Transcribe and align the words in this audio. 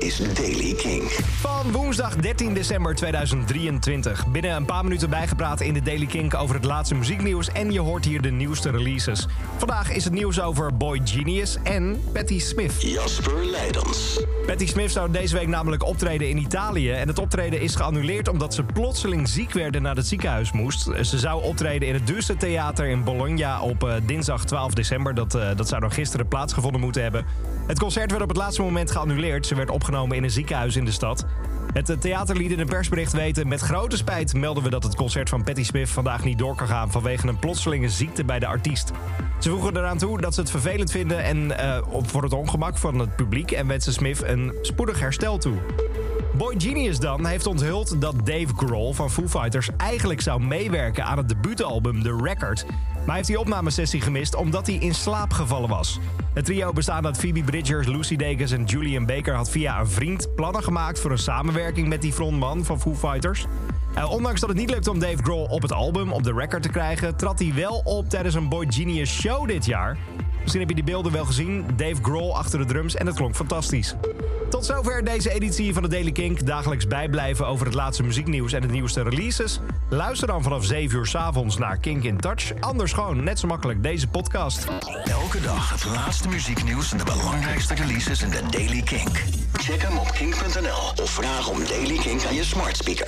is 0.00 0.16
Daily 0.34 0.74
King. 0.74 1.02
Van 1.40 1.72
woensdag 1.72 2.16
13 2.16 2.54
december 2.54 2.94
2023. 2.94 4.26
Binnen 4.26 4.56
een 4.56 4.64
paar 4.64 4.82
minuten 4.82 5.10
bijgepraat 5.10 5.60
in 5.60 5.74
de 5.74 5.82
Daily 5.82 6.06
Kink 6.06 6.34
over 6.34 6.54
het 6.54 6.64
laatste 6.64 6.94
muzieknieuws. 6.94 7.52
En 7.52 7.72
je 7.72 7.80
hoort 7.80 8.04
hier 8.04 8.22
de 8.22 8.30
nieuwste 8.30 8.70
releases. 8.70 9.26
Vandaag 9.56 9.92
is 9.92 10.04
het 10.04 10.12
nieuws 10.12 10.40
over 10.40 10.76
Boy 10.76 11.00
Genius 11.04 11.56
en 11.62 12.02
Patti 12.12 12.40
Smith. 12.40 12.82
Jasper 12.82 13.44
Leidens. 13.44 14.24
Patti 14.46 14.66
Smith 14.66 14.90
zou 14.90 15.10
deze 15.10 15.34
week 15.34 15.48
namelijk 15.48 15.84
optreden 15.84 16.28
in 16.28 16.38
Italië. 16.38 16.90
En 16.90 17.08
het 17.08 17.18
optreden 17.18 17.60
is 17.60 17.74
geannuleerd 17.74 18.28
omdat 18.28 18.54
ze 18.54 18.62
plotseling 18.62 19.28
ziek 19.28 19.52
werd 19.52 19.76
en 19.76 19.82
naar 19.82 19.96
het 19.96 20.06
ziekenhuis 20.06 20.52
moest. 20.52 20.82
Ze 21.02 21.18
zou 21.18 21.42
optreden 21.42 21.88
in 21.88 21.94
het 21.94 22.06
duurste 22.06 22.36
theater 22.36 22.86
in 22.86 23.04
Bologna 23.04 23.60
op 23.60 23.84
uh, 23.84 23.94
dinsdag 24.06 24.44
12 24.44 24.74
december. 24.74 25.14
Dat, 25.14 25.34
uh, 25.34 25.48
dat 25.56 25.68
zou 25.68 25.80
dan 25.80 25.92
gisteren 25.92 26.28
plaatsgevonden 26.28 26.80
moeten 26.80 27.02
hebben. 27.02 27.24
Het 27.66 27.78
concert 27.78 28.10
werd 28.10 28.22
op 28.22 28.28
het 28.28 28.36
laatste 28.36 28.62
moment 28.62 28.90
geannuleerd. 28.90 29.46
Ze 29.46 29.54
werd 29.54 29.70
opgenomen 29.90 30.16
in 30.16 30.24
een 30.24 30.30
ziekenhuis 30.30 30.76
in 30.76 30.84
de 30.84 30.90
stad. 30.90 31.26
Het 31.72 32.00
theater 32.00 32.36
liet 32.36 32.50
in 32.50 32.60
een 32.60 32.66
persbericht 32.66 33.12
weten... 33.12 33.48
met 33.48 33.60
grote 33.60 33.96
spijt 33.96 34.34
melden 34.34 34.62
we 34.62 34.70
dat 34.70 34.82
het 34.82 34.94
concert 34.94 35.28
van 35.28 35.44
Patti 35.44 35.64
Smith 35.64 35.90
vandaag 35.90 36.24
niet 36.24 36.38
door 36.38 36.54
kan 36.54 36.66
gaan... 36.66 36.90
vanwege 36.90 37.28
een 37.28 37.38
plotselinge 37.38 37.88
ziekte 37.88 38.24
bij 38.24 38.38
de 38.38 38.46
artiest. 38.46 38.90
Ze 39.38 39.50
voegen 39.50 39.76
eraan 39.76 39.98
toe 39.98 40.20
dat 40.20 40.34
ze 40.34 40.40
het 40.40 40.50
vervelend 40.50 40.90
vinden 40.90 41.22
en 41.22 41.36
uh, 41.36 41.78
voor 41.86 42.22
het 42.22 42.32
ongemak 42.32 42.78
van 42.78 42.98
het 42.98 43.16
publiek... 43.16 43.50
en 43.50 43.66
wensen 43.66 43.92
Smith 43.92 44.22
een 44.22 44.52
spoedig 44.62 45.00
herstel 45.00 45.38
toe. 45.38 45.56
Boy 46.32 46.54
Genius 46.58 46.98
dan 46.98 47.26
heeft 47.26 47.46
onthuld 47.46 48.00
dat 48.00 48.14
Dave 48.26 48.54
Grohl 48.56 48.92
van 48.92 49.10
Foo 49.10 49.28
Fighters... 49.28 49.68
eigenlijk 49.76 50.20
zou 50.20 50.42
meewerken 50.42 51.04
aan 51.04 51.18
het 51.18 51.28
debuutalbum 51.28 52.02
The 52.02 52.18
Record... 52.22 52.66
maar 53.06 53.14
heeft 53.16 53.28
die 53.28 53.40
opnamesessie 53.40 54.00
gemist 54.00 54.34
omdat 54.34 54.66
hij 54.66 54.76
in 54.76 54.94
slaap 54.94 55.32
gevallen 55.32 55.68
was. 55.68 55.98
Het 56.34 56.44
trio 56.44 56.72
bestaande 56.72 57.08
uit 57.08 57.18
Phoebe 57.18 57.42
Bridgers, 57.42 57.86
Lucy 57.86 58.16
Dacus 58.16 58.50
en 58.50 58.64
Julian 58.64 59.06
Baker... 59.06 59.34
had 59.34 59.50
via 59.50 59.80
een 59.80 59.88
vriend 59.88 60.34
plannen 60.34 60.62
gemaakt 60.62 61.00
voor 61.00 61.10
een 61.10 61.18
samenwerking 61.18 61.88
met 61.88 62.02
die 62.02 62.12
frontman 62.12 62.64
van 62.64 62.80
Foo 62.80 62.94
Fighters... 62.94 63.46
Uh, 63.96 64.10
ondanks 64.10 64.40
dat 64.40 64.48
het 64.48 64.58
niet 64.58 64.70
lukte 64.70 64.90
om 64.90 64.98
Dave 64.98 65.22
Grohl 65.22 65.44
op 65.44 65.62
het 65.62 65.72
album, 65.72 66.12
op 66.12 66.22
de 66.22 66.32
record 66.32 66.62
te 66.62 66.68
krijgen... 66.68 67.16
trad 67.16 67.38
hij 67.38 67.52
wel 67.54 67.80
op 67.84 68.08
tijdens 68.08 68.34
een 68.34 68.48
Boy 68.48 68.66
Genius 68.68 69.20
show 69.20 69.48
dit 69.48 69.66
jaar. 69.66 69.98
Misschien 70.50 70.68
heb 70.68 70.76
je 70.78 70.84
die 70.84 70.94
beelden 70.94 71.12
wel 71.12 71.24
gezien. 71.24 71.64
Dave 71.76 72.02
Grohl 72.02 72.36
achter 72.36 72.58
de 72.58 72.64
drums 72.64 72.94
en 72.94 73.06
het 73.06 73.16
klonk 73.16 73.34
fantastisch. 73.34 73.94
Tot 74.48 74.64
zover 74.64 75.04
deze 75.04 75.30
editie 75.32 75.72
van 75.72 75.82
de 75.82 75.88
Daily 75.88 76.12
Kink. 76.12 76.46
Dagelijks 76.46 76.86
bijblijven 76.86 77.46
over 77.46 77.66
het 77.66 77.74
laatste 77.74 78.02
muzieknieuws 78.02 78.52
en 78.52 78.60
de 78.60 78.68
nieuwste 78.68 79.02
releases. 79.02 79.60
Luister 79.88 80.26
dan 80.26 80.42
vanaf 80.42 80.64
7 80.64 80.98
uur 80.98 81.06
s 81.06 81.14
avonds 81.14 81.58
naar 81.58 81.78
Kink 81.78 82.04
in 82.04 82.16
Touch. 82.16 82.52
Anders 82.60 82.92
gewoon 82.92 83.24
net 83.24 83.38
zo 83.38 83.46
makkelijk 83.46 83.82
deze 83.82 84.08
podcast. 84.08 84.66
Elke 85.04 85.40
dag 85.40 85.70
het 85.70 85.84
laatste 85.84 86.28
muzieknieuws 86.28 86.92
en 86.92 86.98
de 86.98 87.04
belangrijkste 87.04 87.74
releases 87.74 88.22
in 88.22 88.30
de 88.30 88.42
Daily 88.50 88.82
Kink. 88.82 89.24
Check 89.52 89.82
hem 89.82 89.98
op 89.98 90.10
kink.nl 90.12 91.02
of 91.02 91.10
vraag 91.10 91.48
om 91.48 91.58
Daily 91.64 91.98
Kink 91.98 92.24
aan 92.24 92.34
je 92.34 92.44
smart 92.44 92.76
speaker. 92.76 92.98